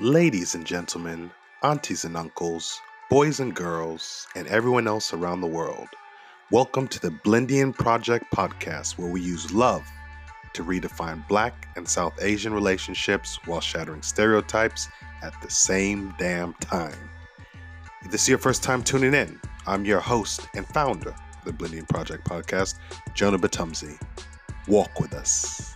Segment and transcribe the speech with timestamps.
[0.00, 1.30] Ladies and gentlemen,
[1.62, 5.86] aunties and uncles, boys and girls, and everyone else around the world,
[6.50, 9.88] welcome to the Blindian Project podcast, where we use love
[10.54, 14.88] to redefine Black and South Asian relationships while shattering stereotypes
[15.22, 17.08] at the same damn time.
[18.02, 21.52] If this is your first time tuning in, I'm your host and founder of the
[21.52, 22.80] Blindian Project podcast,
[23.14, 23.96] Jonah Batumzi.
[24.66, 25.73] Walk with us.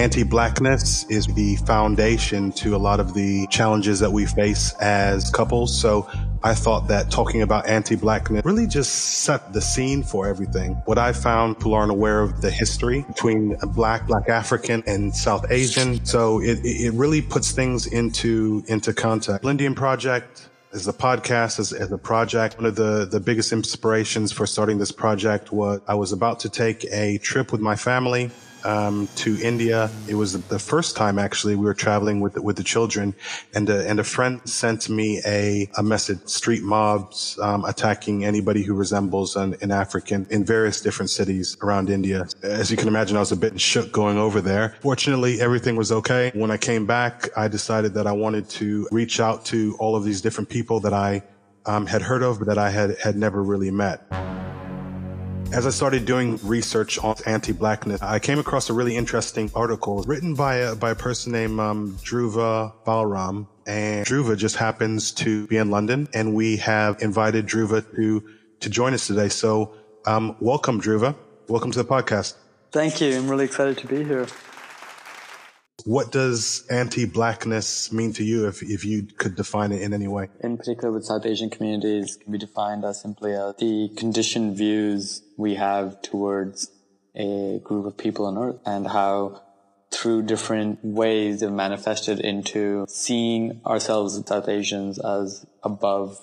[0.00, 5.28] Anti blackness is the foundation to a lot of the challenges that we face as
[5.30, 5.78] couples.
[5.78, 6.08] So
[6.42, 10.72] I thought that talking about anti blackness really just set the scene for everything.
[10.86, 15.44] What I found, people aren't aware of the history between black, black African and South
[15.50, 16.02] Asian.
[16.06, 19.42] So it, it really puts things into, into context.
[19.42, 22.56] Blindian Project as a podcast, as, as a project.
[22.56, 26.48] One of the, the biggest inspirations for starting this project was I was about to
[26.48, 28.30] take a trip with my family
[28.64, 29.90] um, to India.
[30.08, 33.14] It was the first time actually we were traveling with the, with the children,
[33.54, 38.62] and a, and a friend sent me a, a message: street mobs um, attacking anybody
[38.62, 42.26] who resembles an, an, African in various different cities around India.
[42.42, 44.76] As you can imagine, I was a bit shook going over there.
[44.80, 46.30] Fortunately, everything was okay.
[46.34, 50.04] When I came back, I decided that I wanted to reach out to all of
[50.04, 51.22] these different people that I
[51.66, 54.02] um, had heard of, but that I had had never really met.
[55.52, 60.34] As I started doing research on anti-blackness, I came across a really interesting article written
[60.34, 63.48] by a, by a person named um, Dhruva Balram.
[63.66, 68.22] And Dhruva just happens to be in London, and we have invited Dhruva to
[68.60, 69.28] to join us today.
[69.28, 69.74] So,
[70.06, 71.16] um, welcome, Dhruva.
[71.48, 72.34] Welcome to the podcast.
[72.70, 73.16] Thank you.
[73.16, 74.28] I'm really excited to be here.
[75.84, 80.28] What does anti-blackness mean to you, if, if you could define it in any way?
[80.40, 85.22] In particular, with South Asian communities, can be defined as simply as the conditioned views
[85.36, 86.70] we have towards
[87.14, 89.42] a group of people on Earth, and how
[89.92, 96.20] through different ways they've manifested into seeing ourselves as South Asians as above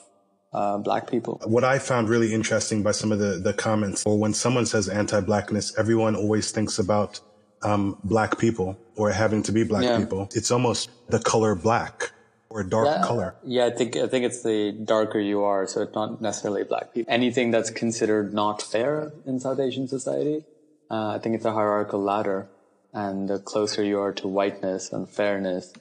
[0.54, 1.42] uh, black people.
[1.46, 4.88] What I found really interesting by some of the, the comments, or when someone says
[4.88, 7.20] anti-blackness, everyone always thinks about
[7.64, 9.98] um, black people or having to be black yeah.
[9.98, 10.30] people.
[10.34, 12.12] It's almost the color black
[12.50, 13.36] or dark color.
[13.44, 16.94] Yeah, I think I think it's the darker you are, so it's not necessarily black
[16.94, 17.14] people.
[17.14, 20.46] Anything that's considered not fair in South Asian society,
[20.90, 22.48] uh, I think it's a hierarchical ladder,
[22.94, 25.74] and the closer you are to whiteness and fairness,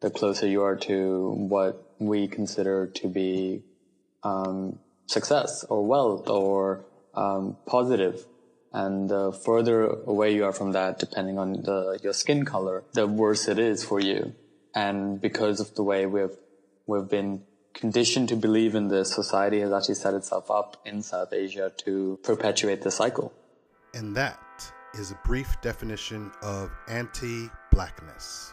[0.00, 3.62] the closer you are to what we consider to be
[4.22, 6.84] um, success or wealth or
[7.14, 8.24] um, positive
[8.74, 13.06] and the further away you are from that, depending on the, your skin color, the
[13.06, 14.34] worse it is for you.
[14.74, 16.36] And because of the way we've,
[16.84, 21.32] we've been conditioned to believe in this, society has actually set itself up in South
[21.32, 23.32] Asia to perpetuate the cycle.
[23.94, 28.52] And that is a brief definition of anti blackness.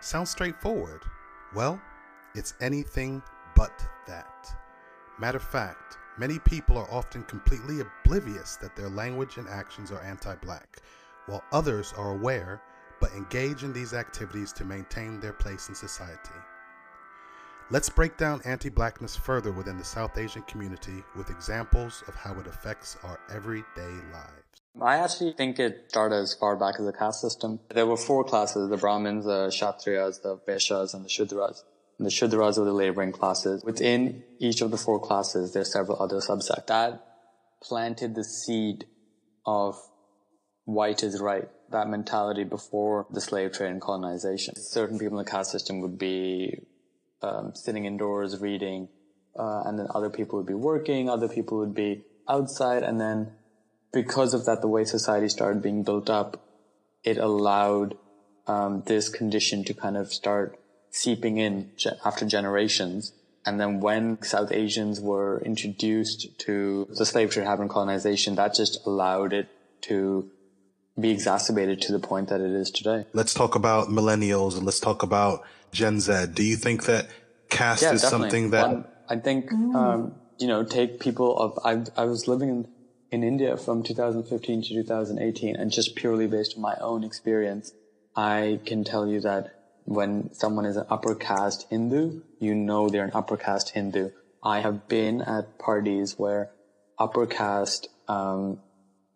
[0.00, 1.00] Sounds straightforward.
[1.54, 1.80] Well,
[2.34, 3.22] it's anything
[3.56, 4.54] but that.
[5.18, 10.00] Matter of fact, Many people are often completely oblivious that their language and actions are
[10.02, 10.80] anti black,
[11.26, 12.62] while others are aware
[13.00, 16.38] but engage in these activities to maintain their place in society.
[17.70, 22.38] Let's break down anti blackness further within the South Asian community with examples of how
[22.38, 24.62] it affects our everyday lives.
[24.80, 27.58] I actually think it started as far back as the caste system.
[27.68, 31.64] There were four classes the Brahmins, the Kshatriyas, the Vaishyas, and the Shudras
[31.98, 33.62] the Shudras are the laboring classes.
[33.64, 36.66] Within each of the four classes, there are several other subsects.
[36.66, 37.04] That
[37.62, 38.86] planted the seed
[39.46, 39.76] of
[40.64, 44.54] white is right, that mentality before the slave trade and colonization.
[44.56, 46.62] Certain people in the caste system would be
[47.22, 48.88] um, sitting indoors reading,
[49.38, 53.32] uh, and then other people would be working, other people would be outside, and then
[53.92, 56.42] because of that, the way society started being built up,
[57.04, 57.96] it allowed
[58.46, 60.58] um, this condition to kind of start
[60.92, 61.72] seeping in
[62.04, 63.12] after generations.
[63.44, 68.86] And then when South Asians were introduced to the slave trade having colonization, that just
[68.86, 69.48] allowed it
[69.82, 70.30] to
[71.00, 73.06] be exacerbated to the point that it is today.
[73.12, 76.26] Let's talk about millennials and let's talk about Gen Z.
[76.34, 77.08] Do you think that
[77.48, 78.30] caste yeah, is definitely.
[78.30, 82.48] something that um, I think um, you know take people of I I was living
[82.48, 82.68] in
[83.10, 87.72] in India from 2015 to 2018 and just purely based on my own experience
[88.16, 93.04] I can tell you that when someone is an upper caste Hindu, you know they're
[93.04, 94.10] an upper caste Hindu.
[94.42, 96.50] I have been at parties where
[96.98, 98.60] upper caste um,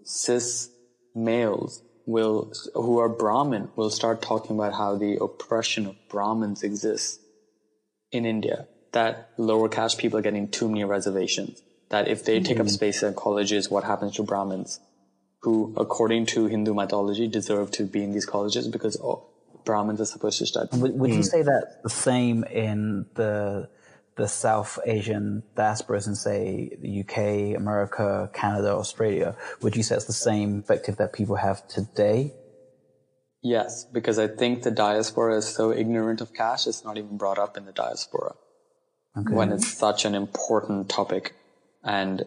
[0.05, 0.71] cis
[1.15, 7.19] males will, who are Brahmin, will start talking about how the oppression of Brahmins exists
[8.13, 8.69] in India.
[8.93, 11.63] That lower caste people are getting too many reservations.
[11.91, 12.45] That if they mm-hmm.
[12.45, 12.75] take up mm-hmm.
[12.75, 14.81] space in colleges, what happens to Brahmins,
[15.43, 19.29] who, according to Hindu mythology, deserve to be in these colleges because oh,
[19.67, 20.69] Brahmins are supposed to study.
[20.79, 21.17] Would, would mm.
[21.17, 23.69] you say that the same in the
[24.17, 29.37] the South Asian diasporas in, say, the UK, America, Canada, Australia?
[29.61, 32.33] Would you say it's the same perspective that people have today?
[33.43, 37.39] Yes, because I think the diaspora is so ignorant of caste, it's not even brought
[37.39, 38.35] up in the diaspora
[39.17, 39.35] okay.
[39.35, 41.35] when it's such an important topic.
[41.85, 42.25] And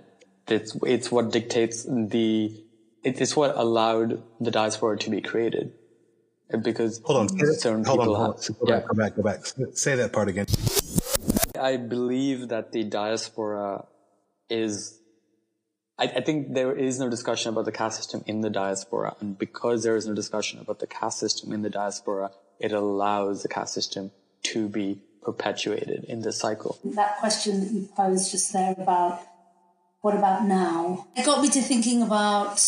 [0.48, 2.56] it's, it's what dictates the,
[3.04, 5.74] it's what allowed the diaspora to be created.
[6.64, 8.56] Because hold on, certain hold people on, hold on.
[8.60, 8.80] Go yeah.
[8.80, 9.76] back, go back, go back.
[9.78, 10.48] Say that part again.
[11.60, 13.86] I believe that the diaspora
[14.50, 15.00] is
[16.00, 19.16] I, I, think there is no discussion about the caste system in the diaspora.
[19.20, 23.44] And because there is no discussion about the caste system in the diaspora, it allows
[23.44, 24.12] the caste system
[24.44, 26.80] to be perpetuated in this cycle.
[26.86, 29.22] That question that you posed just there about
[30.02, 31.08] what about now?
[31.18, 32.64] It got me to thinking about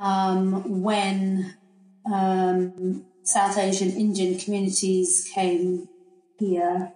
[0.00, 1.54] um, when
[2.12, 5.88] um, South Asian Indian communities came
[6.38, 6.92] here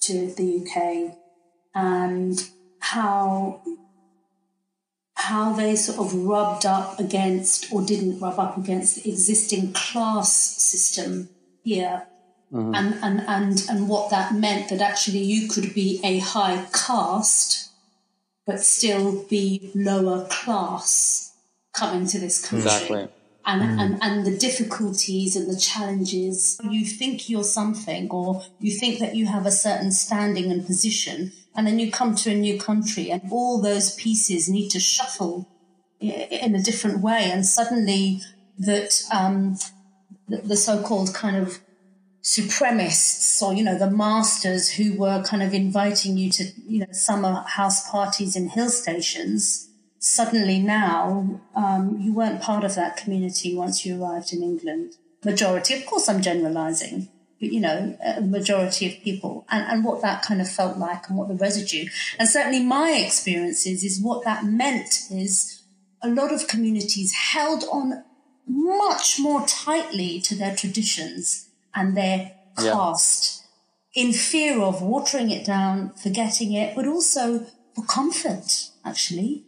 [0.00, 1.16] to the UK
[1.74, 2.48] and
[2.80, 3.60] how
[5.14, 10.32] how they sort of rubbed up against or didn't rub up against the existing class
[10.32, 11.28] system
[11.64, 12.06] here.
[12.52, 12.74] Mm-hmm.
[12.74, 17.70] And, and, and, and what that meant that actually you could be a high caste,
[18.46, 21.34] but still be lower class
[21.74, 22.70] coming to this country.
[22.70, 23.08] Exactly.
[23.50, 23.80] And, mm.
[23.80, 26.60] and, and the difficulties and the challenges.
[26.62, 31.32] You think you're something or you think that you have a certain standing and position
[31.56, 35.48] and then you come to a new country and all those pieces need to shuffle
[35.98, 37.30] in a different way.
[37.32, 38.20] And suddenly
[38.58, 39.56] that, um,
[40.28, 41.58] the, the so-called kind of
[42.22, 46.92] supremacists or, you know, the masters who were kind of inviting you to, you know,
[46.92, 49.67] summer house parties in hill stations.
[49.98, 54.94] Suddenly now, um, you weren't part of that community once you arrived in England.
[55.24, 57.08] Majority, of course, I'm generalizing,
[57.40, 61.08] but you know, a majority of people and, and what that kind of felt like
[61.08, 61.86] and what the residue.
[62.18, 65.62] And certainly my experiences is what that meant is
[66.00, 68.04] a lot of communities held on
[68.46, 73.44] much more tightly to their traditions and their caste
[73.92, 74.04] yeah.
[74.04, 79.44] in fear of watering it down, forgetting it, but also for comfort, actually.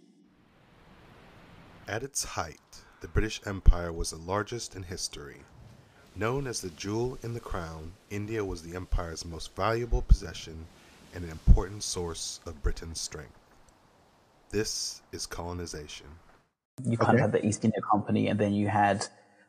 [1.90, 5.42] At its height, the British Empire was the largest in history
[6.14, 10.66] Known as the jewel in the crown, India was the empire's most valuable possession
[11.14, 13.38] and an important source of Britain's strength.
[14.50, 16.06] This is colonization.
[16.84, 17.24] You kind okay.
[17.24, 19.06] of had the East India Company, and then you had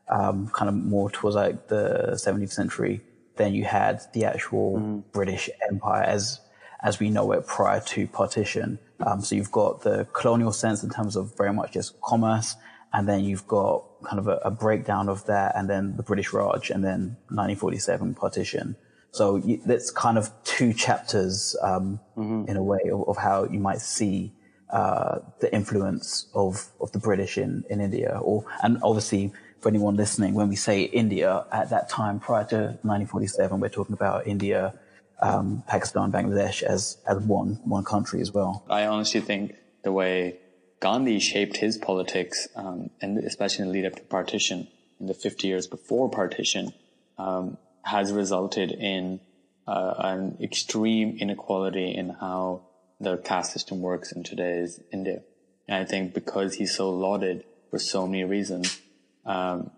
[0.09, 3.01] um, kind of more towards like the 17th century.
[3.37, 5.03] Then you had the actual mm.
[5.11, 6.39] British Empire as
[6.83, 8.79] as we know it prior to partition.
[9.05, 12.55] Um, so you've got the colonial sense in terms of very much just commerce,
[12.93, 16.33] and then you've got kind of a, a, breakdown of that, and then the British
[16.33, 18.75] Raj, and then 1947 partition.
[19.11, 22.49] So you, that's kind of two chapters um, mm-hmm.
[22.49, 24.33] in a way of, of, how you might see
[24.69, 28.19] uh, the influence of, of the British in, in India.
[28.21, 32.55] Or and obviously for anyone listening, when we say India at that time prior to
[32.81, 34.73] 1947, we're talking about India,
[35.21, 38.63] um, Pakistan, Bangladesh as as one one country as well.
[38.69, 40.39] I honestly think the way
[40.79, 44.67] Gandhi shaped his politics, um, and especially in the lead up to partition,
[44.99, 46.73] in the 50 years before partition,
[47.17, 49.19] um, has resulted in
[49.67, 52.63] uh, an extreme inequality in how
[52.99, 55.21] the caste system works in today's India.
[55.67, 58.81] And I think because he's so lauded for so many reasons,
[59.25, 59.71] um,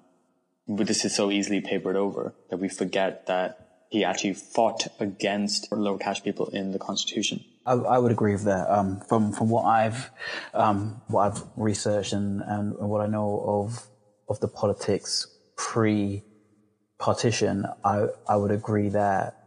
[0.67, 3.62] but this is so easily papered over that we forget that
[3.93, 7.45] he actually fought against lower caste people in the constitution.
[7.63, 8.67] I, I would agree with that.
[8.67, 10.09] Um, from from what I've
[10.55, 13.85] um, what I've researched and, and what I know of
[14.27, 16.23] of the politics pre
[16.97, 19.37] partition, I I would agree that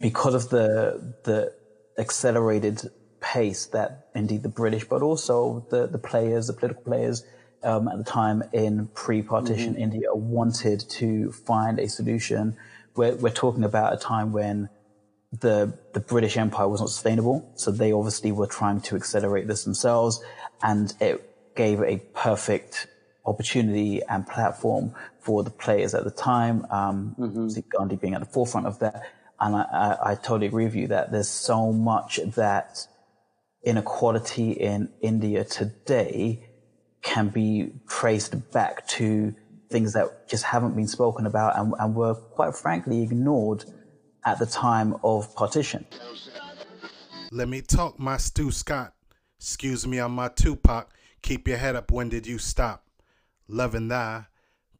[0.00, 1.52] because of the the
[1.98, 2.88] accelerated
[3.20, 7.24] pace that indeed the British, but also the the players, the political players
[7.62, 9.82] um, at the time in pre-partition mm-hmm.
[9.82, 12.56] India wanted to find a solution.
[12.96, 14.68] We're, we're talking about a time when
[15.32, 19.64] the the British Empire was not sustainable, so they obviously were trying to accelerate this
[19.64, 20.22] themselves,
[20.62, 22.88] and it gave a perfect
[23.24, 26.66] opportunity and platform for the players at the time.
[26.70, 27.60] Um, mm-hmm.
[27.70, 29.04] Gandhi being at the forefront of that,
[29.38, 32.86] and I, I, I totally agree with you that there's so much that
[33.62, 36.48] inequality in India today
[37.02, 39.34] can be traced back to
[39.70, 43.64] things that just haven't been spoken about and, and were quite frankly ignored
[44.24, 45.86] at the time of partition.
[47.30, 48.92] Let me talk, my Stu Scott.
[49.38, 50.90] Excuse me, I'm my Tupac.
[51.22, 52.84] Keep your head up, when did you stop?
[53.48, 54.26] Loving thy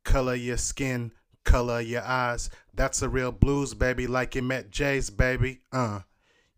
[0.05, 1.13] color your skin,
[1.45, 5.61] Color your eyes, that's a real blues, baby, like you met Jay's, baby.
[5.73, 6.01] Uh,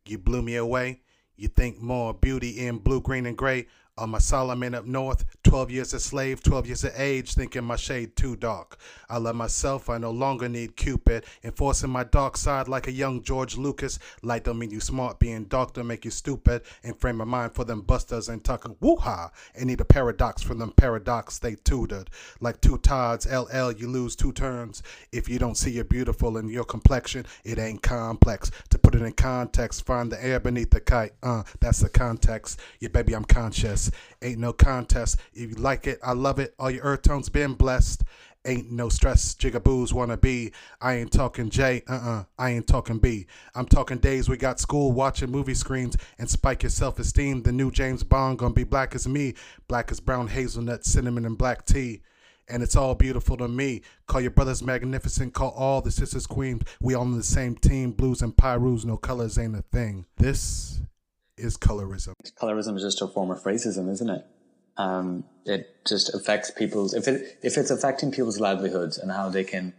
[0.05, 1.03] you blew me away.
[1.37, 5.93] You think more beauty in blue, green, and gray on my Solomon Northup, 12 years
[5.93, 8.79] a slave, 12 years of age, thinking my shade too dark.
[9.11, 11.25] I love myself, I no longer need Cupid.
[11.45, 13.99] Enforcing my dark side like a young George Lucas.
[14.23, 16.63] Light don't mean you smart, being dark don't make you stupid.
[16.83, 19.31] And frame of mind for them busters and talking woo-ha.
[19.55, 22.09] And need a paradox from them paradox they tutored.
[22.41, 24.83] Like two Todds, LL, you lose two turns.
[25.13, 28.51] If you don't see you're beautiful in your complexion, it ain't complex.
[28.71, 31.13] To put it in context, find the air beneath the kite.
[31.23, 32.61] Uh, that's the context.
[32.81, 33.91] Yeah, baby, I'm conscious.
[34.21, 35.19] Ain't no contest.
[35.33, 36.55] If you like it, I love it.
[36.59, 38.05] All your earth tones been blessed.
[38.45, 40.53] Ain't no stress, jigaboos wanna be.
[40.81, 43.27] I ain't talking J, uh uh, I ain't talking B.
[43.55, 47.45] I'm talking days we got school watching movie screens and spike your self esteem.
[47.45, 49.35] The new James Bond gonna be black as me,
[49.69, 52.03] black as brown hazelnut, cinnamon, and black tea.
[52.49, 53.83] And it's all beautiful to me.
[54.07, 56.63] Call your brothers magnificent, call all the sisters queens.
[56.81, 60.07] We all on the same team, blues and pyrus, no colors ain't a thing.
[60.17, 60.81] This
[61.37, 62.15] is colorism.
[62.41, 64.27] Colorism is just a form of racism, isn't it?
[64.77, 69.45] Um, it just affects people's if it if it's affecting people's livelihoods and how they
[69.45, 69.75] can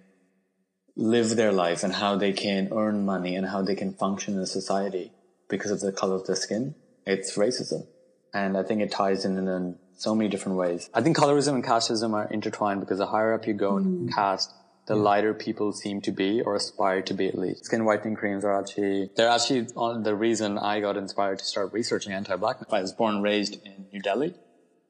[0.95, 4.45] live their life and how they can earn money and how they can function in
[4.45, 5.11] society
[5.49, 6.75] because of the color of their skin.
[7.05, 7.87] It's racism,
[8.33, 10.89] and I think it ties in in so many different ways.
[10.93, 14.53] I think colorism and casteism are intertwined because the higher up you go in caste,
[14.87, 17.65] the lighter people seem to be or aspire to be at least.
[17.65, 22.11] Skin whitening creams are actually, they're actually the reason I got inspired to start researching
[22.11, 22.71] anti-blackness.
[22.71, 24.33] I was born and raised in New Delhi.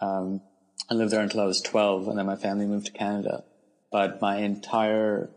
[0.02, 0.42] Um,
[0.90, 3.44] I lived there until I was 12 and then my family moved to Canada.
[3.92, 5.30] But my entire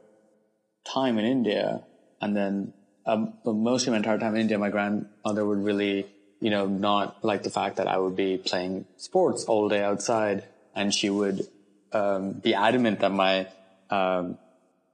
[0.84, 1.82] time in India
[2.20, 2.72] and then
[3.06, 6.06] um, but most of my entire time in India, my grandmother would really,
[6.46, 10.44] you know, not like the fact that I would be playing sports all day outside
[10.76, 11.48] and she would
[11.92, 13.48] um, be adamant that my
[13.90, 14.38] um,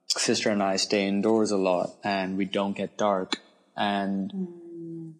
[0.09, 3.40] sister and I stay indoors a lot and we don't get dark.
[3.76, 4.32] And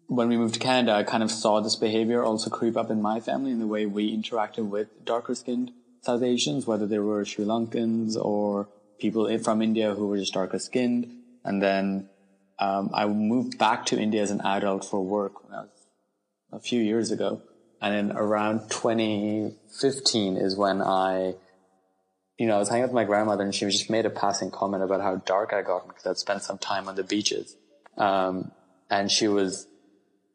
[0.07, 2.99] when we moved to Canada, I kind of saw this behavior also creep up in
[2.99, 5.69] my family in the way we interacted with darker skinned
[6.01, 10.57] South Asians, whether they were Sri Lankans or people from India who were just darker
[10.57, 11.11] skinned.
[11.43, 12.09] And then
[12.57, 15.82] um, I moved back to India as an adult for work when I was
[16.53, 17.41] a few years ago.
[17.81, 21.35] And then around 2015 is when I
[22.37, 24.49] you know, I was hanging out with my grandmother and she just made a passing
[24.49, 27.55] comment about how dark I got because I'd spent some time on the beaches.
[27.97, 28.51] Um,
[28.89, 29.67] and she was,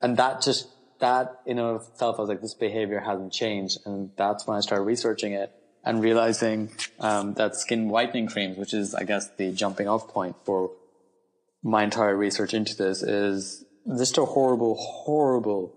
[0.00, 0.68] and that just,
[1.00, 3.78] that in of itself, I was like, this behavior hasn't changed.
[3.84, 5.52] And that's when I started researching it
[5.84, 6.70] and realizing,
[7.00, 10.70] um, that skin whitening creams, which is, I guess, the jumping off point for
[11.62, 13.64] my entire research into this is
[13.96, 15.74] just a horrible, horrible,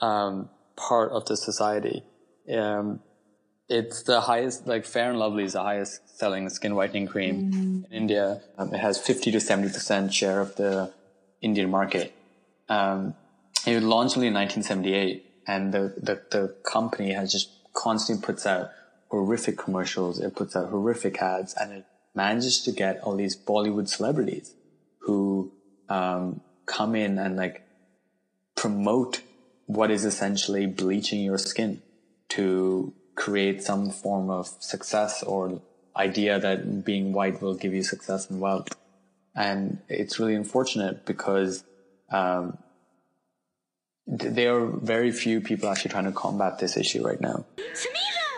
[0.00, 2.02] um, part of the society.
[2.52, 3.00] Um,
[3.68, 7.84] it's the highest, like Fair and Lovely is the highest selling skin whitening cream mm.
[7.90, 8.40] in India.
[8.56, 10.92] Um, it has 50 to 70% share of the
[11.42, 12.14] Indian market.
[12.68, 13.14] Um,
[13.66, 18.70] it launched only in 1978 and the, the, the company has just constantly puts out
[19.08, 20.18] horrific commercials.
[20.18, 24.54] It puts out horrific ads and it manages to get all these Bollywood celebrities
[25.00, 25.52] who,
[25.88, 27.62] um, come in and like
[28.54, 29.22] promote
[29.68, 31.82] what is essentially bleaching your skin
[32.30, 35.60] to create some form of success or
[35.94, 38.68] idea that being white will give you success and wealth.
[39.36, 41.64] And it's really unfortunate because
[42.10, 42.56] um,
[44.08, 47.44] th- there are very few people actually trying to combat this issue right now.
[47.58, 48.28] Samira!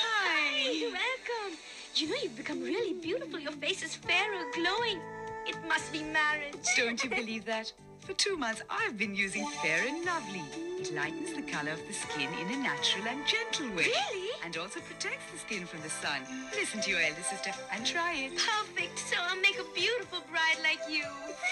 [0.00, 0.70] Hi!
[0.70, 1.58] You're welcome.
[1.96, 3.38] You know, you've become really beautiful.
[3.38, 5.00] Your face is fairer, glowing.
[5.46, 6.54] It must be marriage.
[6.78, 7.72] Don't you believe that?
[8.06, 10.44] For two months, I've been using Fair and Lovely.
[10.78, 13.86] It lightens the color of the skin in a natural and gentle way.
[13.86, 14.30] Really?
[14.44, 16.20] And also protects the skin from the sun.
[16.54, 18.30] Listen to your elder sister and try it.
[18.36, 18.96] Perfect.
[19.00, 21.02] So I'll make a beautiful bride like you.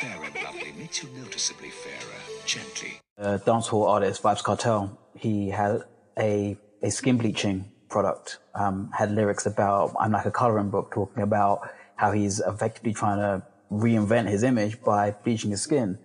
[0.00, 3.00] Fair and Lovely makes you noticeably fairer, gently.
[3.18, 5.82] Uh, dancehall artist Vybz Kartel, he had
[6.16, 11.24] a, a skin bleaching product, um, had lyrics about, I'm like a coloring book talking
[11.24, 15.98] about how he's effectively trying to reinvent his image by bleaching his skin.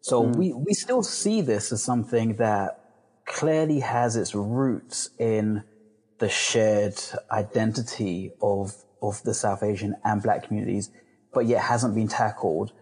[0.00, 0.36] So mm.
[0.36, 2.80] we, we still see this as something that
[3.26, 5.64] clearly has its roots in
[6.18, 7.00] the shared
[7.30, 10.90] identity of, of the South Asian and black communities,
[11.32, 12.72] but yet hasn't been tackled.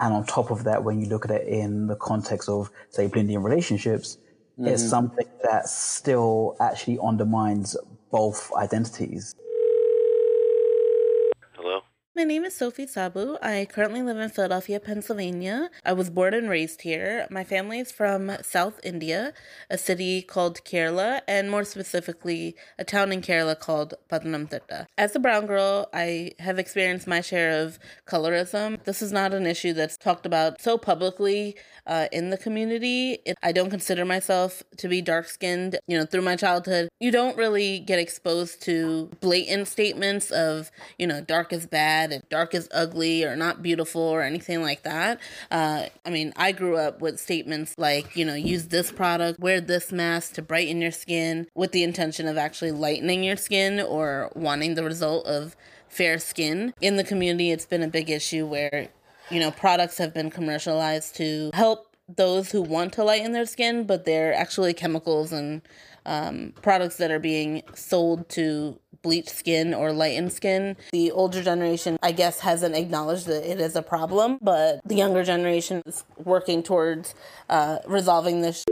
[0.00, 3.08] And on top of that, when you look at it in the context of, say,
[3.08, 4.18] Blindian relationships,
[4.58, 4.66] mm-hmm.
[4.66, 7.76] it's something that still actually undermines
[8.10, 9.34] both identities.
[12.14, 13.38] My name is Sophie Sabu.
[13.40, 15.70] I currently live in Philadelphia, Pennsylvania.
[15.82, 17.26] I was born and raised here.
[17.30, 19.32] My family is from South India,
[19.70, 24.88] a city called Kerala, and more specifically, a town in Kerala called Pathanamthitta.
[24.98, 28.84] As a brown girl, I have experienced my share of colorism.
[28.84, 33.20] This is not an issue that's talked about so publicly uh, in the community.
[33.24, 35.78] It, I don't consider myself to be dark skinned.
[35.86, 41.06] You know, through my childhood, you don't really get exposed to blatant statements of, you
[41.06, 45.20] know, dark is bad bad, dark is ugly, or not beautiful, or anything like that.
[45.50, 49.60] Uh, I mean, I grew up with statements like, you know, use this product, wear
[49.60, 54.30] this mask to brighten your skin with the intention of actually lightening your skin or
[54.34, 55.56] wanting the result of
[55.88, 56.74] fair skin.
[56.80, 58.88] In the community, it's been a big issue where,
[59.30, 63.84] you know, products have been commercialized to help those who want to lighten their skin,
[63.84, 65.62] but they're actually chemicals and
[66.04, 70.76] um, products that are being sold to bleach skin or lightened skin.
[70.92, 75.24] The older generation, I guess, hasn't acknowledged that it is a problem, but the younger
[75.24, 77.14] generation is working towards
[77.48, 78.64] uh, resolving this.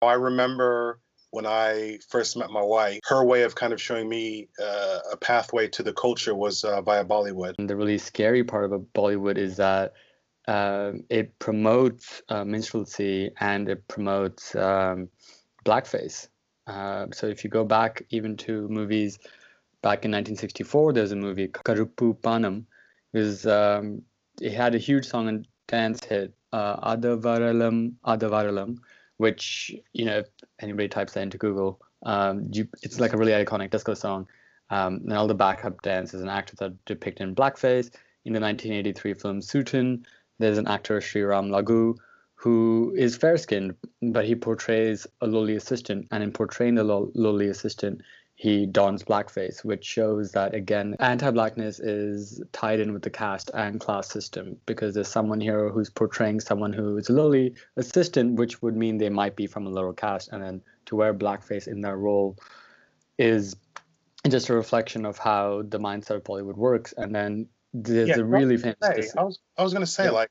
[0.00, 1.00] I remember
[1.30, 5.16] when I first met my wife, her way of kind of showing me uh, a
[5.16, 7.54] pathway to the culture was uh, via Bollywood.
[7.58, 9.92] And the really scary part about Bollywood is that
[10.48, 15.08] uh, it promotes uh, minstrelsy and it promotes um,
[15.66, 16.28] blackface.
[16.66, 19.18] Uh, so if you go back even to movies
[19.82, 22.64] back in 1964, there's a movie Karuppu Panam.
[23.12, 24.00] It, was, um,
[24.40, 28.78] it had a huge song and dance hit, uh, Adavaralam Adavaralam,
[29.18, 30.28] which you know if
[30.60, 34.26] anybody types that into Google, um, you, it's like a really iconic disco song.
[34.70, 37.90] Um, and all the backup dancers and actors are depicted in blackface.
[38.24, 40.04] In the 1983 film Sultan,
[40.38, 41.96] there's an actor, Sriram Lagu,
[42.34, 46.06] who is fair skinned, but he portrays a lowly assistant.
[46.12, 48.02] And in portraying the lowly assistant,
[48.36, 53.50] he dons blackface, which shows that, again, anti blackness is tied in with the caste
[53.52, 58.36] and class system because there's someone here who's portraying someone who is a lowly assistant,
[58.36, 60.28] which would mean they might be from a lower caste.
[60.30, 62.36] And then to wear blackface in their role
[63.18, 63.56] is
[64.28, 66.94] just a reflection of how the mindset of Bollywood works.
[66.96, 68.76] And then there's yeah, a really famous.
[68.82, 70.10] Say, I was I was going to say yeah.
[70.10, 70.30] like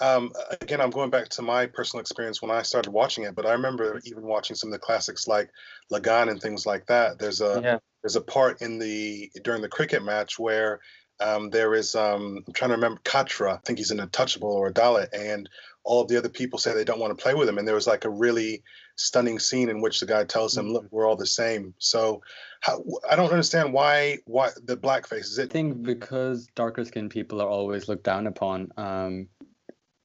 [0.00, 3.46] um, again, I'm going back to my personal experience when I started watching it, but
[3.46, 5.50] I remember even watching some of the classics like
[5.90, 7.18] Lagaan and things like that.
[7.18, 7.78] There's a yeah.
[8.02, 10.80] there's a part in the during the cricket match where
[11.20, 13.54] um, there is um, I'm trying to remember Kachra.
[13.54, 15.48] I think he's an untouchable or a Dalit, and
[15.86, 17.58] all of the other people say they don't want to play with him.
[17.58, 18.62] And there was like a really
[18.96, 22.22] stunning scene in which the guy tells him, "Look, we're all the same." So
[22.60, 25.50] how, I don't understand why why the blackface is it.
[25.50, 28.70] I think because darker skinned people are always looked down upon.
[28.76, 29.28] Um,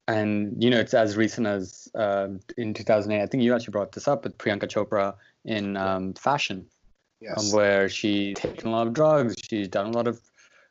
[0.07, 3.91] and you know it's as recent as uh, in 2008 i think you actually brought
[3.91, 5.13] this up with priyanka chopra
[5.45, 6.65] in um, fashion
[7.21, 7.37] yes.
[7.37, 10.19] um, where she's taken a lot of drugs she's done a lot of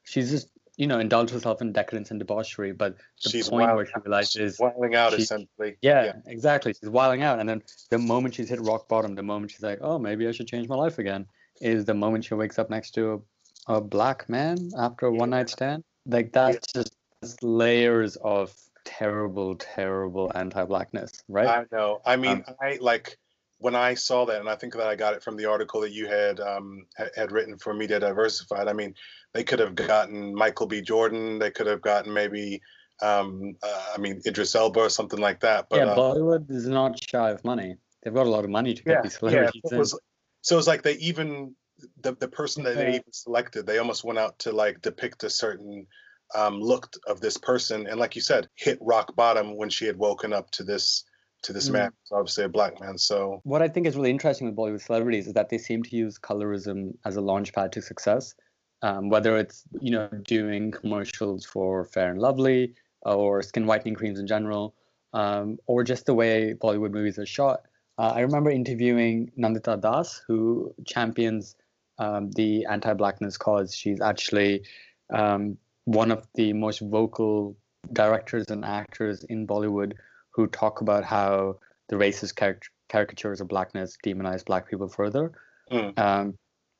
[0.02, 0.48] she's just
[0.80, 4.58] you know indulged herself in decadence and debauchery but the she's point where she realizes
[4.58, 8.48] wilding out she, essentially yeah, yeah, exactly she's wilding out and then the moment she's
[8.48, 11.26] hit rock bottom the moment she's like oh maybe i should change my life again
[11.60, 13.22] is the moment she wakes up next to
[13.68, 16.82] a, a black man after a one night stand like that's yeah.
[16.82, 21.46] just layers of terrible, terrible anti-blackness, right?
[21.46, 22.00] I know.
[22.04, 23.18] I mean, um, I like
[23.60, 25.92] when I saw that, and I think that I got it from the article that
[25.92, 28.68] you had um, had written for Media Diversified.
[28.68, 28.94] I mean,
[29.34, 30.80] they could have gotten Michael B.
[30.80, 31.38] Jordan.
[31.38, 32.62] They could have gotten maybe,
[33.02, 35.68] um, uh, I mean, Idris Elba or something like that.
[35.68, 37.76] But yeah, uh, Bollywood is not shy of money.
[38.02, 39.98] They've got a lot of money to get yeah, these celebrities yeah, it was,
[40.40, 41.54] So it's like they even
[42.00, 45.30] the the person that they even selected, they almost went out to like depict a
[45.30, 45.86] certain
[46.34, 49.98] um, looked of this person, and like you said, hit rock bottom when she had
[49.98, 51.04] woken up to this
[51.42, 51.74] to this mm.
[51.74, 51.90] man.
[52.12, 52.98] Obviously a black man.
[52.98, 55.96] So what I think is really interesting with Bollywood celebrities is that they seem to
[55.96, 58.34] use colorism as a launchpad to success.
[58.82, 64.18] Um, whether it's you know doing commercials for Fair and Lovely or skin whitening creams
[64.18, 64.74] in general,
[65.12, 67.62] um, or just the way Bollywood movies are shot.
[67.98, 71.56] Uh, I remember interviewing Nandita Das, who champions
[71.98, 73.74] um, the anti-blackness cause.
[73.74, 74.64] She's actually
[75.10, 77.56] um, one of the most vocal
[77.92, 79.94] directors and actors in Bollywood
[80.40, 85.32] who talk about how the racist caric- caricatures of blackness demonize black people further.
[85.70, 85.98] Mm.
[85.98, 86.38] Um,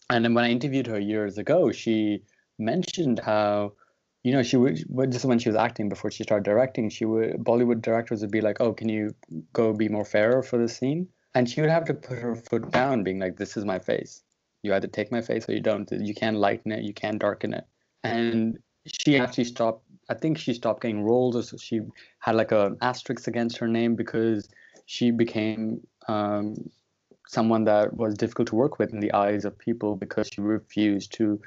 [0.09, 2.23] and then when I interviewed her years ago, she
[2.59, 3.73] mentioned how,
[4.25, 7.35] you know, she would just when she was acting before she started directing, she would
[7.39, 9.15] Bollywood directors would be like, "Oh, can you
[9.53, 12.71] go be more fairer for the scene?" And she would have to put her foot
[12.71, 14.23] down, being like, "This is my face.
[14.63, 15.91] You either take my face or you don't.
[15.91, 16.83] You can't lighten it.
[16.83, 17.65] You can't darken it."
[18.03, 21.81] And she actually stopped i think she stopped getting roles she
[22.19, 24.49] had like an asterisk against her name because
[24.87, 26.57] she became um,
[27.31, 31.13] someone that was difficult to work with in the eyes of people because she refused
[31.13, 31.41] to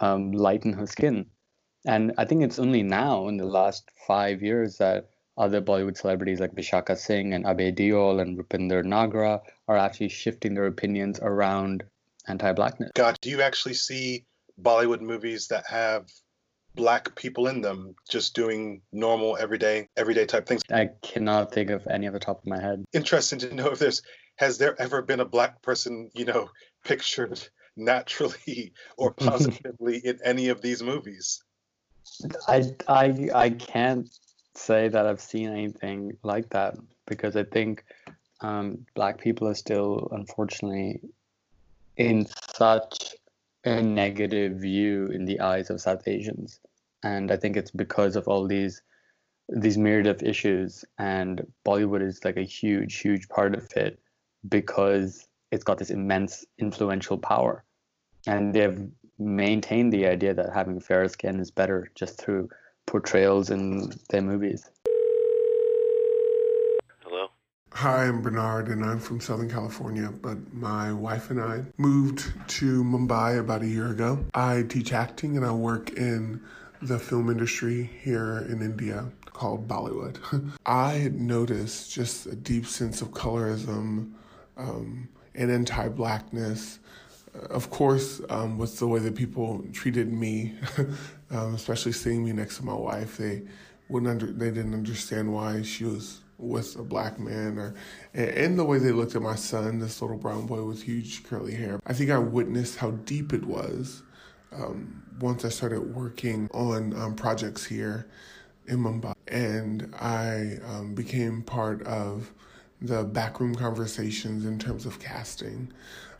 [0.00, 1.26] um, lighten her skin.
[1.84, 6.38] And I think it's only now in the last five years that other Bollywood celebrities
[6.38, 11.82] like Vishaka Singh and Abhay Deol and Rupinder Nagra are actually shifting their opinions around
[12.28, 12.92] anti-blackness.
[12.94, 14.24] God, do you actually see
[14.60, 16.08] Bollywood movies that have
[16.78, 20.62] black people in them just doing normal everyday everyday type things.
[20.70, 22.84] I cannot think of any other top of my head.
[22.92, 24.02] Interesting to know if there's
[24.36, 26.48] has there ever been a black person you know
[26.84, 27.40] pictured
[27.76, 31.42] naturally or positively in any of these movies?
[32.46, 34.08] I i i can't
[34.54, 36.74] say that i've seen anything like that
[37.06, 37.84] because i think
[38.40, 41.00] um, black people are still unfortunately
[41.96, 43.14] in such
[43.64, 46.60] a negative view in the eyes of South Asians,
[47.02, 48.82] and I think it's because of all these
[49.50, 53.98] these myriad of issues, and Bollywood is like a huge, huge part of it
[54.46, 57.64] because it's got this immense influential power,
[58.26, 62.48] and they've maintained the idea that having fair skin is better just through
[62.86, 64.68] portrayals in their movies.
[67.00, 67.28] Hello.
[67.72, 72.84] Hi, I'm Bernard and I'm from Southern California, but my wife and I moved to
[72.84, 74.24] Mumbai about a year ago.
[74.34, 76.40] I teach acting and I work in
[76.82, 80.18] the film industry here in India called Bollywood.
[80.66, 84.12] I noticed just a deep sense of colorism
[84.56, 86.78] um, and anti blackness.
[87.50, 90.54] Of course, um, with the way that people treated me,
[91.30, 93.42] um, especially seeing me next to my wife, they
[93.88, 97.74] wouldn't under, they didn't understand why she was with a black man or
[98.14, 101.52] and the way they looked at my son this little brown boy with huge curly
[101.52, 104.04] hair i think i witnessed how deep it was
[104.52, 108.06] um, once i started working on um, projects here
[108.66, 112.32] in mumbai and i um, became part of
[112.80, 115.72] the backroom conversations in terms of casting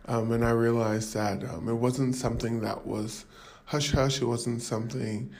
[0.07, 3.25] um, and i realized that um, it wasn't something that was
[3.67, 5.31] hush hush it wasn't something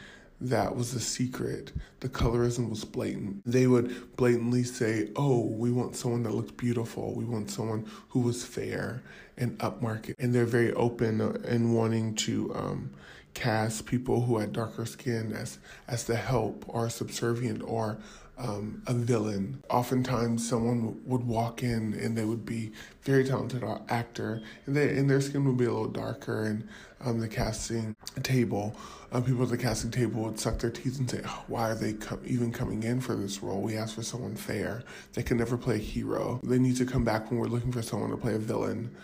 [0.41, 1.73] that was the secret.
[2.01, 3.43] The colorism was blatant.
[3.45, 7.15] They would blatantly say, Oh, we want someone that looked beautiful.
[7.15, 9.03] We want someone who was fair
[9.37, 10.15] and upmarket.
[10.19, 12.91] And they're very open in wanting to um,
[13.39, 17.97] cast people who had darker skin as, as the help or subservient or
[18.37, 19.63] um, a villain.
[19.71, 22.73] Oftentimes, someone would walk in and they would be
[23.03, 26.69] very talented actor, and they and their skin would be a little darker, and
[27.01, 28.77] um, the casting table,
[29.11, 31.75] um, people at the casting table would suck their teeth and say, oh, "Why are
[31.75, 33.61] they even coming in for this role?
[33.61, 34.85] We asked for someone fair.
[35.15, 36.41] They can never play a hero.
[36.45, 38.95] They need to come back when we're looking for someone to play a villain."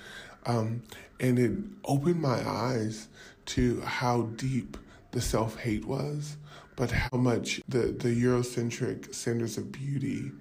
[0.47, 0.83] Um,
[1.21, 1.53] and it
[1.85, 3.09] opened my eyes
[3.47, 4.77] to how deep
[5.13, 6.37] the self hate was
[6.77, 10.33] but how much the, the Eurocentric standards of beauty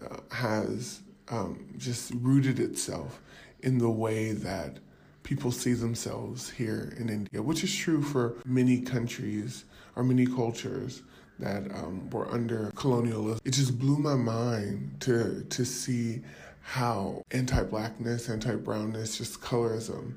[0.00, 3.20] uh, has um, just rooted itself
[3.60, 4.78] in the way that
[5.22, 9.64] people see themselves here in India, which is true for many countries
[9.96, 11.02] or many cultures
[11.38, 13.40] that um, were under colonialism.
[13.44, 16.22] It just blew my mind to to see
[16.60, 20.14] how anti-blackness, anti-brownness, just colorism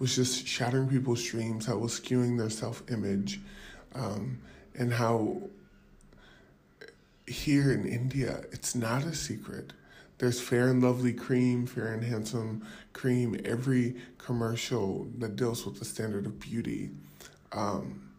[0.00, 3.40] was just shattering people's dreams, how it was skewing their self-image.
[3.94, 4.40] Um,
[4.76, 5.42] and how
[7.26, 9.72] here in India, it's not a secret.
[10.18, 13.40] There's fair and lovely cream, fair and handsome cream.
[13.44, 16.90] Every commercial that deals with the standard of beauty
[17.52, 18.10] um,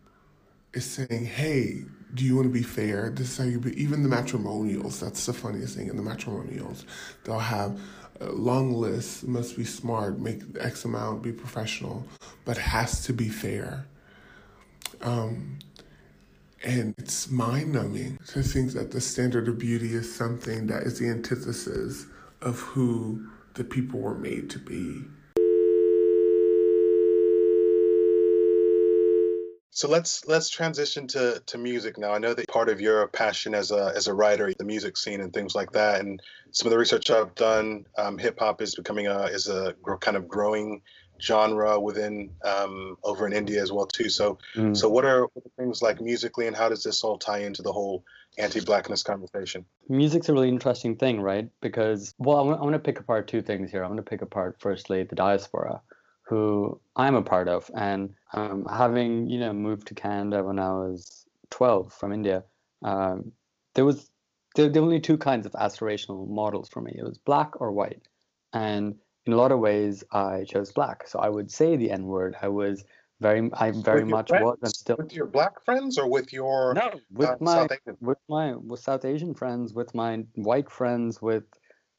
[0.73, 3.09] is saying, hey, do you want to be fair?
[3.09, 3.81] This is how you be.
[3.81, 6.85] Even the matrimonials, that's the funniest thing in the matrimonials.
[7.23, 7.79] They'll have
[8.29, 12.05] long lists, must be smart, make X amount, be professional,
[12.45, 13.85] but has to be fair.
[15.01, 15.59] Um,
[16.63, 20.99] and it's mind numbing to think that the standard of beauty is something that is
[20.99, 22.05] the antithesis
[22.41, 25.03] of who the people were made to be.
[29.73, 32.11] So let's let's transition to, to music now.
[32.11, 35.21] I know that part of your passion as a as a writer, the music scene
[35.21, 38.75] and things like that, and some of the research I've done, um, hip hop is
[38.75, 40.81] becoming a is a kind of growing
[41.21, 44.09] genre within um, over in India as well too.
[44.09, 44.75] So, mm.
[44.75, 47.61] so what are, what are things like musically, and how does this all tie into
[47.61, 48.03] the whole
[48.37, 49.63] anti-blackness conversation?
[49.87, 51.49] Music's a really interesting thing, right?
[51.61, 53.83] Because well, I want to pick apart two things here.
[53.83, 55.81] I'm going to pick apart firstly the diaspora,
[56.31, 60.69] who I'm a part of, and um, having you know moved to Canada when I
[60.71, 62.45] was 12 from India,
[62.83, 63.33] um,
[63.75, 64.09] there was
[64.55, 66.95] there, there were only two kinds of aspirational models for me.
[66.97, 68.07] It was black or white,
[68.53, 71.05] and in a lot of ways, I chose black.
[71.05, 72.37] So I would say the N word.
[72.41, 72.85] I was
[73.19, 74.43] very, I very much friends?
[74.43, 74.95] was and still.
[74.97, 78.79] With your black friends or with your no, with uh, my South with my with
[78.79, 81.43] South Asian friends, with my white friends, with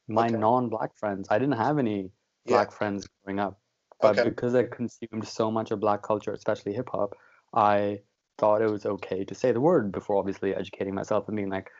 [0.07, 0.37] my Okay.
[0.37, 1.27] non-black friends.
[1.29, 2.09] I didn't have any
[2.47, 3.59] black friends growing up,
[4.03, 4.29] but Okay.
[4.29, 7.15] because I consumed so much of black culture, especially hip hop,
[7.53, 8.01] I
[8.37, 11.71] thought it was okay to say the word before obviously educating myself and being like,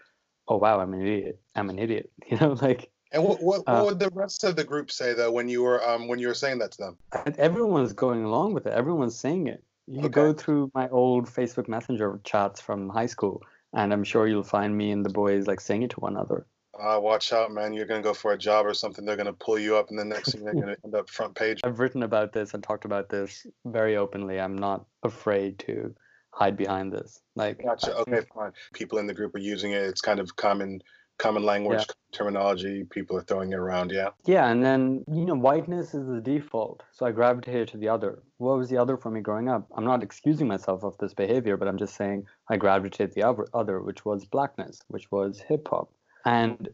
[0.47, 1.41] "Oh wow, I'm an idiot.
[1.55, 4.55] I'm an idiot." You know, like And what what, Uh, what would the rest of
[4.55, 6.97] the group say though when you were um when you were saying that to them?
[7.37, 8.73] everyone's going along with it.
[8.73, 9.63] Everyone's saying it.
[9.87, 10.09] You Okay.
[10.09, 13.41] go through my old Facebook Messenger chats from high school,
[13.73, 16.47] and I'm sure you'll find me and the boys like saying it to one another.
[16.79, 17.73] Uh, watch out, man!
[17.73, 19.05] You're gonna go for a job or something.
[19.05, 21.59] They're gonna pull you up, and the next thing they're gonna end up front page.
[21.63, 24.39] I've written about this and talked about this very openly.
[24.39, 25.93] I'm not afraid to
[26.31, 27.21] hide behind this.
[27.35, 27.95] Like, Gotcha.
[27.97, 28.51] Okay, fine.
[28.73, 29.83] People in the group are using it.
[29.83, 30.81] It's kind of common
[31.19, 32.83] common language terminology.
[32.83, 33.91] People are throwing it around.
[33.91, 34.09] Yeah.
[34.25, 38.23] yeah, and then you know, whiteness is the default, so I gravitated to the other.
[38.37, 39.67] What was the other for me growing up?
[39.75, 43.47] I'm not excusing myself of this behavior, but I'm just saying I gravitated the other,
[43.53, 45.91] other, which was blackness, which was hip hop,
[46.25, 46.69] and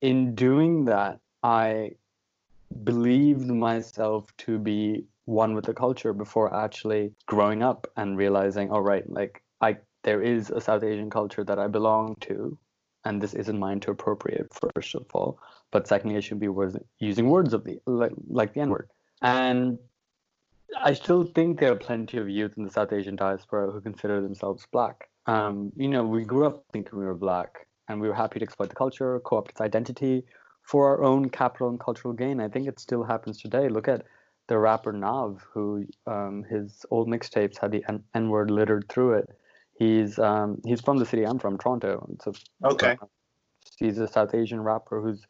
[0.00, 1.92] in doing that, I
[2.84, 8.82] believed myself to be one with the culture before actually growing up and realizing, all
[8.82, 12.58] right, like I there is a South Asian culture that I belong to,
[13.04, 15.38] and this isn't mine to appropriate first of all.
[15.70, 16.48] But secondly, I should be
[16.98, 18.90] using words of the like like the N word.
[19.22, 19.78] And
[20.76, 24.20] I still think there are plenty of youth in the South Asian diaspora who consider
[24.20, 25.08] themselves black.
[25.26, 28.44] Um, you know, we grew up thinking we were black, and we were happy to
[28.44, 30.24] exploit the culture, co-opt its identity
[30.62, 32.40] for our own capital and cultural gain.
[32.40, 33.68] I think it still happens today.
[33.68, 34.04] Look at
[34.48, 39.28] the rapper Nav, who um, his old mixtapes had the N- N-word littered through it.
[39.78, 42.06] He's um, he's from the city I'm from, Toronto.
[42.26, 42.32] A,
[42.64, 42.96] Okay.
[43.78, 45.26] he's a South Asian rapper who's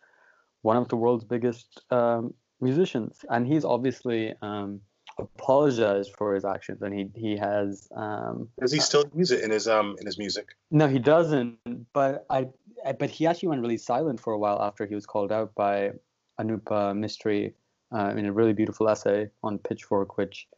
[0.62, 4.80] one of the world's biggest um, musicians, and he's obviously um,
[5.18, 9.50] apologized for his actions, and he he has um, Does he still use it in
[9.50, 10.50] his um in his music?
[10.70, 11.58] no, he doesn't.
[11.92, 12.48] But I,
[12.86, 15.54] I- but he actually went really silent for a while after he was called out
[15.54, 15.92] by
[16.40, 17.52] Anupa Mistry
[17.94, 20.48] uh, in a really beautiful essay on Pitchfork, which,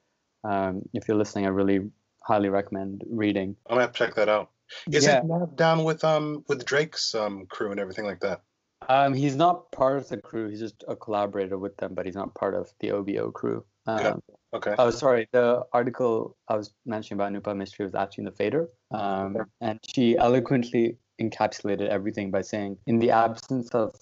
[0.45, 1.81] um, if you're listening, I really
[2.23, 3.57] highly recommend reading.
[3.69, 4.51] I'm gonna have to check that out.
[4.91, 5.19] Is Yeah.
[5.19, 8.43] it Nav down with um with Drake's um crew and everything like that?
[8.89, 10.49] Um, he's not part of the crew.
[10.49, 13.65] He's just a collaborator with them, but he's not part of the OVO crew.
[13.89, 14.09] Okay.
[14.09, 14.23] Um,
[14.55, 14.75] Okay.
[14.79, 15.29] Oh, sorry.
[15.33, 19.81] The article I was mentioning about Anupa Mistry was actually in the Fader, um, and
[19.93, 23.93] she eloquently encapsulated everything by saying, "In the absence of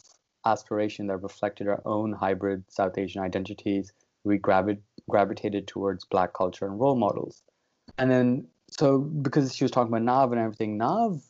[0.44, 3.92] aspiration that reflected our own hybrid South Asian identities,
[4.24, 7.42] we gravi- gravitated towards Black culture and role models."
[7.96, 11.22] And then, so because she was talking about Nav and everything, Nav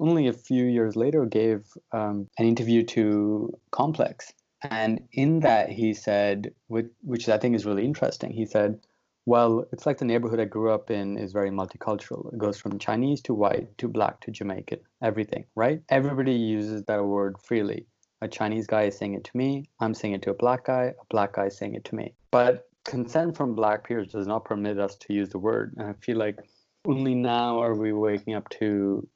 [0.00, 4.32] only a few years later gave um, an interview to Complex.
[4.70, 8.80] And in that, he said, which, which I think is really interesting, he said,
[9.26, 12.32] well, it's like the neighborhood I grew up in is very multicultural.
[12.32, 15.80] It goes from Chinese to white to black to Jamaican, everything, right?
[15.88, 17.86] Everybody uses that word freely.
[18.20, 20.94] A Chinese guy is saying it to me, I'm saying it to a black guy,
[21.00, 22.14] a black guy is saying it to me.
[22.30, 25.74] But consent from black peers does not permit us to use the word.
[25.76, 26.38] And I feel like
[26.86, 29.06] only now are we waking up to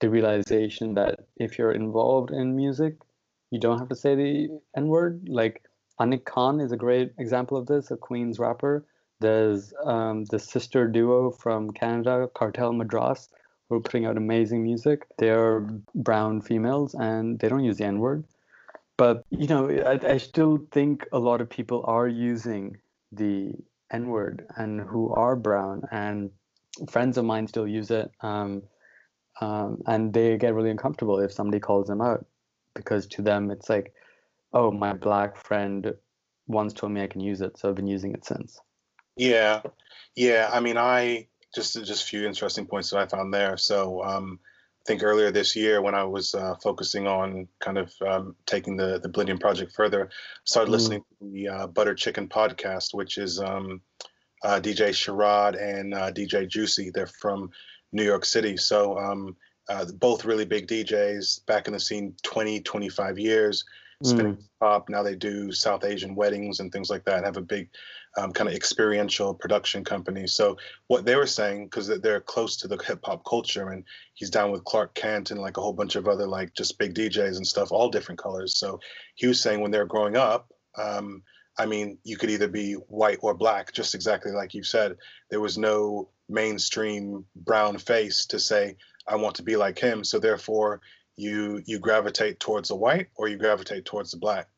[0.00, 2.96] the realization that if you're involved in music,
[3.56, 5.28] you don't have to say the N word.
[5.28, 5.62] Like
[5.98, 8.84] Anik Khan is a great example of this, a Queens rapper.
[9.20, 13.30] There's um, the sister duo from Canada, Cartel Madras,
[13.66, 15.06] who are putting out amazing music.
[15.16, 15.60] They're
[15.94, 18.24] brown females and they don't use the N word.
[18.98, 22.76] But, you know, I, I still think a lot of people are using
[23.10, 23.52] the
[23.90, 26.30] N word and who are brown, and
[26.90, 28.10] friends of mine still use it.
[28.20, 28.62] Um,
[29.40, 32.26] um, and they get really uncomfortable if somebody calls them out
[32.76, 33.92] because to them it's like,
[34.52, 35.92] oh, my black friend
[36.46, 38.60] once told me I can use it, so I've been using it since.
[39.16, 39.62] Yeah,
[40.14, 40.48] yeah.
[40.52, 43.56] I mean, I just just a few interesting points that I found there.
[43.56, 47.92] So, um, I think earlier this year when I was uh, focusing on kind of
[48.06, 50.10] um, taking the the Blindian project further,
[50.44, 50.72] started Mm.
[50.72, 53.80] listening to the uh, Butter Chicken podcast, which is um,
[54.44, 56.90] uh, DJ Sharad and uh, DJ Juicy.
[56.90, 57.50] They're from
[57.92, 59.36] New York City, so um,
[59.68, 63.64] uh, both really big DJs back in the scene 20, 25 years.
[64.02, 64.90] Spinning pop.
[64.90, 67.24] Now they do South Asian weddings and things like that.
[67.24, 67.70] Have a big
[68.18, 70.26] um, kind of experiential production company.
[70.26, 70.56] So
[70.88, 74.52] what they were saying, because they're close to the hip hop culture, and he's down
[74.52, 77.46] with Clark Kent and like a whole bunch of other like just big DJs and
[77.46, 78.58] stuff, all different colors.
[78.58, 78.80] So
[79.14, 81.22] he was saying when they're growing up, um,
[81.58, 84.96] I mean, you could either be white or black, just exactly like you said.
[85.30, 88.76] There was no mainstream brown face to say
[89.08, 90.04] I want to be like him.
[90.04, 90.80] So therefore,
[91.16, 94.48] you you gravitate towards the white or you gravitate towards the black.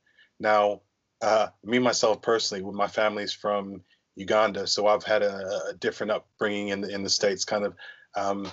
[0.41, 0.83] Now,
[1.23, 3.83] uh, me myself personally, with my family's from
[4.17, 7.45] Uganda, so I've had a, a different upbringing in the in the states.
[7.45, 7.75] Kind of
[8.17, 8.51] um,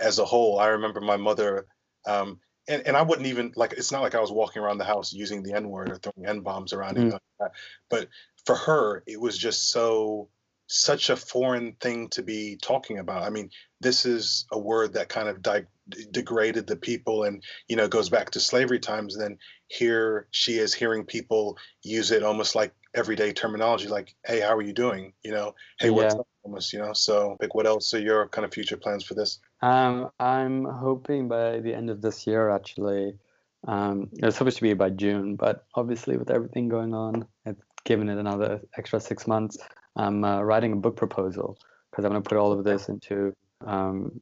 [0.00, 1.66] as a whole, I remember my mother
[2.06, 4.84] um, and, and I wouldn't even like it's not like I was walking around the
[4.84, 7.14] house using the N word or throwing N bombs around Mm.
[7.14, 7.52] it.
[7.90, 8.08] But
[8.44, 10.28] for her, it was just so
[10.66, 13.22] such a foreign thing to be talking about.
[13.22, 13.50] I mean,
[13.80, 15.66] this is a word that kind of di-
[16.10, 19.14] degraded the people and you know goes back to slavery times.
[19.14, 24.40] And then here she is hearing people use it almost like everyday terminology, like "Hey,
[24.40, 26.20] how are you doing?" You know, "Hey, what's Yeah.
[26.20, 26.92] up?" Almost, you know.
[26.92, 29.40] So, like, what else are your kind of future plans for this?
[29.62, 33.18] Um, I'm hoping by the end of this year, actually.
[33.66, 37.60] Um, it was supposed to be by June, but obviously with everything going on, it's
[37.84, 39.58] given it another extra six months.
[39.96, 41.58] I'm uh, writing a book proposal
[41.90, 43.32] because I'm going to put all of this into
[43.64, 44.20] um,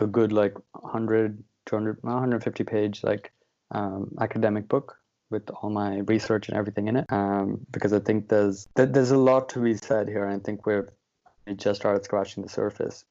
[0.00, 3.32] a good like 100, 200, 150 page like
[3.72, 4.96] um, academic book
[5.30, 7.06] with all my research and everything in it.
[7.10, 10.44] Um, because I think there's there- there's a lot to be said here, and I
[10.44, 10.92] think we're
[11.46, 13.04] we just started scratching the surface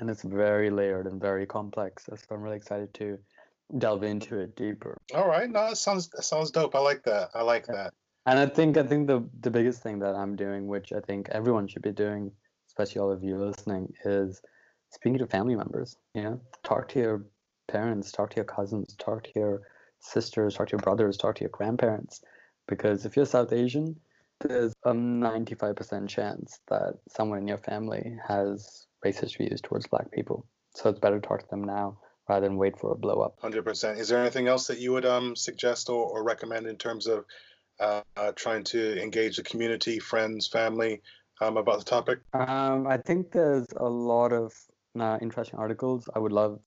[0.00, 2.06] and it's very layered and very complex.
[2.06, 3.18] So I'm really excited to
[3.78, 4.96] delve into it deeper.
[5.14, 6.74] All right, no, that sounds that sounds dope.
[6.74, 7.30] I like that.
[7.34, 7.92] I like that.
[8.26, 11.28] And I think I think the the biggest thing that I'm doing, which I think
[11.30, 12.32] everyone should be doing,
[12.68, 14.40] especially all of you listening, is
[14.90, 15.96] speaking to family members.
[16.14, 17.26] You know, talk to your
[17.68, 19.62] parents, talk to your cousins, talk to your
[20.00, 22.22] sisters, talk to your brothers, talk to your grandparents.
[22.66, 23.96] Because if you're South Asian,
[24.40, 30.46] there's a 95% chance that someone in your family has racist views towards black people.
[30.74, 33.36] So it's better to talk to them now rather than wait for a blow up.
[33.40, 33.98] Hundred percent.
[33.98, 37.26] Is there anything else that you would um suggest or, or recommend in terms of
[37.80, 38.02] uh,
[38.36, 41.02] trying to engage the community, friends, family
[41.40, 42.20] um, about the topic?
[42.32, 44.54] Um, I think there's a lot of
[44.98, 46.08] uh, interesting articles.
[46.14, 46.60] I would love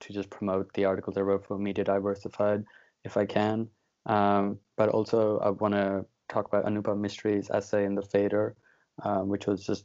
[0.00, 2.64] to just promote the articles I wrote for Media Diversified
[3.04, 3.68] if I can.
[4.06, 8.56] Um, but also, I want to talk about Anupa Mistry's essay in The Fader,
[9.02, 9.84] um, which was just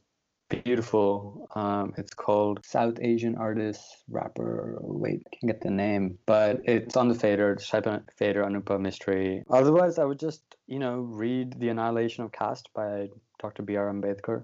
[0.49, 1.47] beautiful.
[1.55, 4.77] Um, it's called South Asian Artist Rapper.
[4.81, 7.55] Wait, I can't get the name, but it's on The Fader.
[7.55, 9.43] Type in Fader Anupa Mistry.
[9.49, 13.63] Otherwise, I would just, you know, read The Annihilation of Caste by Dr.
[13.63, 13.91] B.R.
[13.91, 14.43] Ambedkar.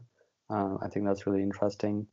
[0.49, 2.07] Um, I think that's really interesting.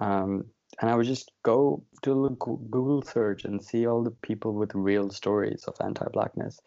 [0.00, 0.46] Um,
[0.80, 4.74] and I would just go do a Google search and see all the people with
[4.74, 6.58] real stories of anti-blackness,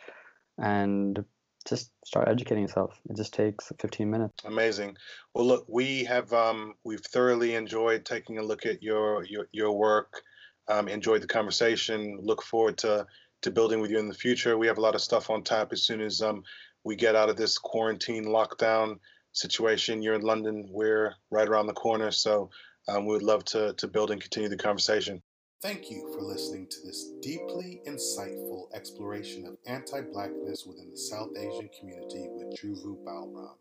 [0.57, 1.23] and
[1.67, 2.99] just start educating yourself.
[3.09, 4.33] It just takes 15 minutes.
[4.45, 4.97] Amazing.
[5.33, 9.71] Well, look, we have um, we've thoroughly enjoyed taking a look at your your your
[9.71, 10.21] work.
[10.69, 12.19] Um, enjoyed the conversation.
[12.21, 13.05] Look forward to
[13.41, 14.57] to building with you in the future.
[14.57, 16.43] We have a lot of stuff on tap as soon as um,
[16.83, 18.99] we get out of this quarantine lockdown
[19.33, 20.01] situation.
[20.01, 20.67] You're in London.
[20.69, 22.49] We're right around the corner, so
[22.87, 25.21] um, we would love to to build and continue the conversation.
[25.59, 31.31] Thank you for listening to this deeply insightful exploration of anti blackness within the South
[31.35, 33.55] Asian community with Dhruva Balram.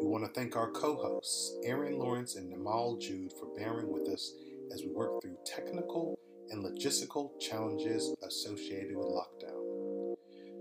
[0.00, 4.08] We want to thank our co hosts, Aaron Lawrence and Namal Jude, for bearing with
[4.08, 4.32] us
[4.74, 6.18] as we work through technical
[6.50, 10.16] and logistical challenges associated with lockdown.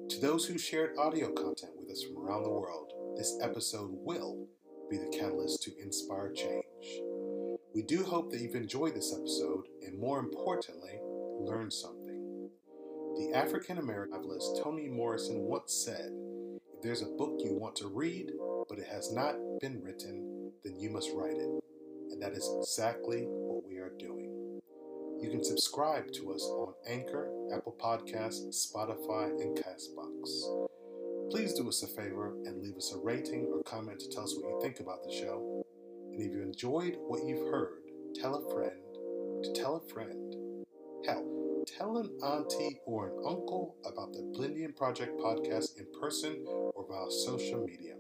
[0.09, 4.47] To those who shared audio content with us from around the world, this episode will
[4.91, 7.12] be the catalyst to inspire change.
[7.73, 10.99] We do hope that you've enjoyed this episode and, more importantly,
[11.39, 12.49] learned something.
[13.17, 16.11] The African American novelist Toni Morrison once said,
[16.71, 18.31] If there's a book you want to read,
[18.69, 21.49] but it has not been written, then you must write it.
[22.11, 24.61] And that is exactly what we are doing.
[25.19, 30.69] You can subscribe to us on Anchor, Apple Podcasts, Spotify, and Castbox.
[31.31, 34.35] Please do us a favor and leave us a rating or comment to tell us
[34.35, 35.62] what you think about the show.
[36.13, 37.81] And if you enjoyed what you've heard,
[38.15, 38.83] tell a friend
[39.43, 40.33] to tell a friend.
[41.05, 46.85] Hell, tell an auntie or an uncle about the Blindian Project podcast in person or
[46.89, 47.95] via social media.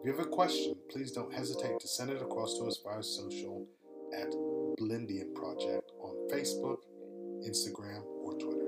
[0.00, 3.02] If you have a question, please don't hesitate to send it across to us via
[3.02, 3.66] social
[4.12, 4.30] at
[4.80, 6.78] Blindian Project on Facebook,
[7.46, 8.59] Instagram, or Twitter.